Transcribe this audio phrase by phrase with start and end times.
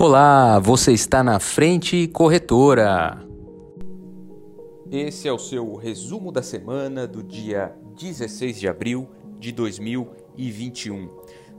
[0.00, 3.18] Olá, você está na Frente Corretora.
[4.88, 9.08] Esse é o seu resumo da semana do dia 16 de abril
[9.40, 11.08] de 2021.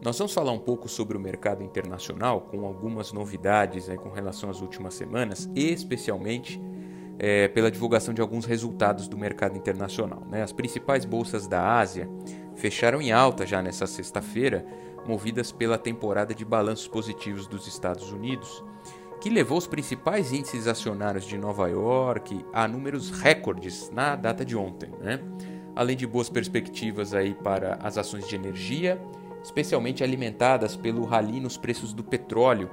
[0.02, 4.50] Nós vamos falar um pouco sobre o mercado internacional, com algumas novidades aí com relação
[4.50, 6.62] às últimas semanas, especialmente
[7.20, 10.26] é, pela divulgação de alguns resultados do mercado internacional.
[10.32, 10.42] Né?
[10.42, 12.10] As principais bolsas da Ásia
[12.60, 14.66] fecharam em alta já nessa sexta-feira
[15.08, 18.64] movidas pela temporada de balanços positivos dos Estados Unidos,
[19.22, 24.56] que levou os principais índices acionários de Nova York a números recordes na data de
[24.56, 25.20] ontem, né?
[25.76, 29.02] além de boas perspectivas aí para as ações de energia,
[29.42, 32.70] especialmente alimentadas pelo rally nos preços do petróleo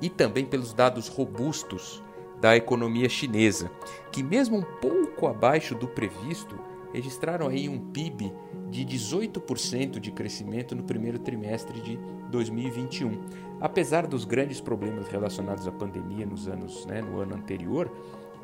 [0.00, 2.02] e também pelos dados robustos
[2.40, 3.70] da economia chinesa,
[4.12, 6.58] que mesmo um pouco abaixo do previsto,
[6.92, 8.32] registraram aí um PIB
[8.68, 11.98] de 18% de crescimento no primeiro trimestre de
[12.30, 13.20] 2021.
[13.60, 17.90] Apesar dos grandes problemas relacionados à pandemia nos anos, né, no ano anterior,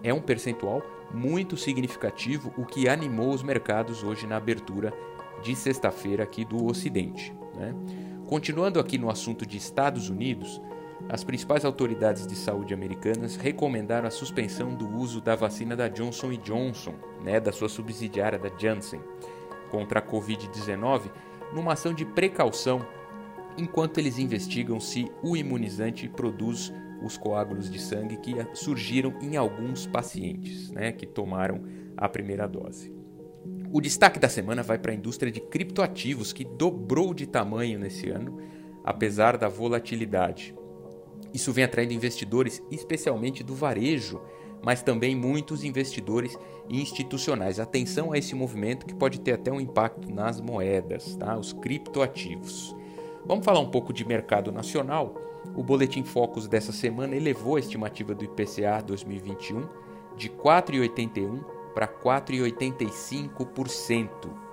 [0.02, 4.92] é um percentual muito significativo, o que animou os mercados hoje na abertura
[5.42, 7.34] de sexta-feira aqui do Ocidente.
[7.54, 7.74] Né?
[8.26, 10.60] Continuando aqui no assunto de Estados Unidos,
[11.08, 16.32] as principais autoridades de saúde americanas recomendaram a suspensão do uso da vacina da Johnson
[16.32, 19.00] Johnson, né, da sua subsidiária da Janssen,
[19.70, 21.10] contra a Covid-19,
[21.52, 22.84] numa ação de precaução,
[23.56, 29.86] enquanto eles investigam se o imunizante produz os coágulos de sangue que surgiram em alguns
[29.86, 31.62] pacientes né, que tomaram
[31.96, 32.92] a primeira dose.
[33.72, 38.08] O destaque da semana vai para a indústria de criptoativos, que dobrou de tamanho nesse
[38.08, 38.40] ano,
[38.84, 40.54] apesar da volatilidade.
[41.32, 44.20] Isso vem atraindo investidores, especialmente do varejo,
[44.62, 47.60] mas também muitos investidores institucionais.
[47.60, 51.36] Atenção a esse movimento que pode ter até um impacto nas moedas, tá?
[51.36, 52.74] os criptoativos.
[53.24, 55.14] Vamos falar um pouco de mercado nacional.
[55.54, 59.68] O Boletim Focus dessa semana elevou a estimativa do IPCA 2021
[60.16, 64.45] de 4,81% para 4,85%.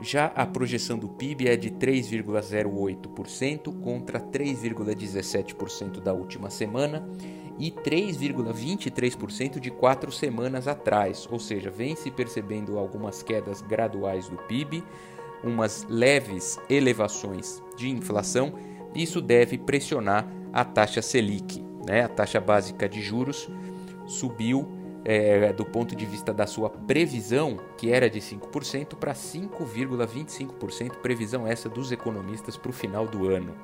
[0.00, 7.08] Já a projeção do PIB é de 3,08% contra 3,17% da última semana
[7.58, 14.36] e 3,23% de quatro semanas atrás, ou seja, vem se percebendo algumas quedas graduais do
[14.36, 14.84] PIB,
[15.42, 18.52] umas leves elevações de inflação.
[18.94, 22.04] Isso deve pressionar a taxa Selic, né?
[22.04, 23.48] a taxa básica de juros
[24.06, 30.96] subiu é, do ponto de vista da sua previsão, que era de 5%, para 5,25%,
[30.96, 33.54] previsão essa dos economistas para o final do ano.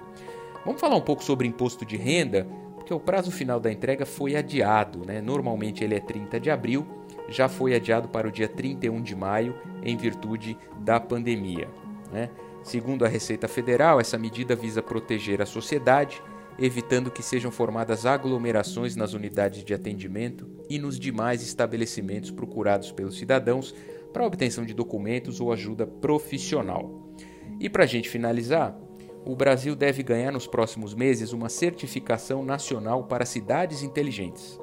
[0.65, 4.37] Vamos falar um pouco sobre imposto de renda, porque o prazo final da entrega foi
[4.37, 5.05] adiado.
[5.05, 5.21] Né?
[5.21, 6.87] Normalmente ele é 30 de abril,
[7.29, 11.69] já foi adiado para o dia 31 de maio, em virtude da pandemia.
[12.13, 12.31] Né?
[12.63, 16.23] Segundo a Receita Federal, essa medida visa proteger a sociedade
[16.59, 23.19] evitando que sejam formadas aglomerações nas unidades de atendimento e nos demais estabelecimentos procurados pelos
[23.19, 23.75] cidadãos
[24.13, 27.15] para obtenção de documentos ou ajuda profissional.
[27.59, 28.79] E para a gente finalizar,
[29.25, 34.59] o Brasil deve ganhar nos próximos meses uma certificação nacional para cidades inteligentes.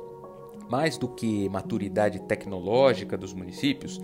[0.70, 4.00] Mais do que maturidade tecnológica dos municípios,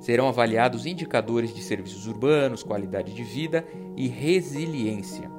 [0.00, 3.64] serão avaliados indicadores de serviços urbanos, qualidade de vida
[3.96, 5.30] e resiliência.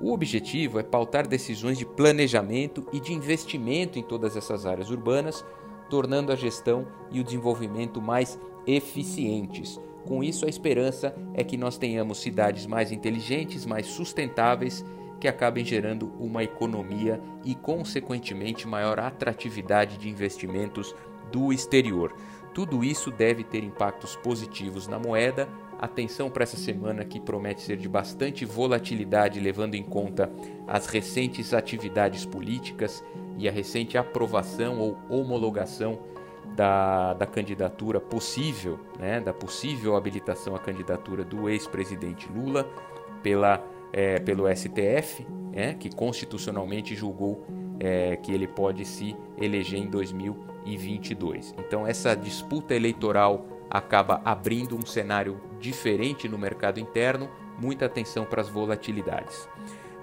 [0.00, 5.44] O objetivo é pautar decisões de planejamento e de investimento em todas essas áreas urbanas,
[5.90, 9.80] tornando a gestão e o desenvolvimento mais eficientes.
[10.06, 14.84] Com isso, a esperança é que nós tenhamos cidades mais inteligentes, mais sustentáveis,
[15.18, 20.94] que acabem gerando uma economia e, consequentemente, maior atratividade de investimentos
[21.32, 22.14] do exterior.
[22.54, 25.48] Tudo isso deve ter impactos positivos na moeda,
[25.78, 30.28] Atenção para essa semana que promete ser de bastante volatilidade, levando em conta
[30.66, 33.04] as recentes atividades políticas
[33.38, 36.00] e a recente aprovação ou homologação
[36.56, 42.68] da, da candidatura possível, né, da possível habilitação à candidatura do ex-presidente Lula
[43.22, 47.46] pela, é, pelo STF, é, que constitucionalmente julgou
[47.78, 51.54] é, que ele pode se eleger em 2022.
[51.58, 58.40] Então, essa disputa eleitoral acaba abrindo um cenário diferente no mercado interno, muita atenção para
[58.40, 59.48] as volatilidades.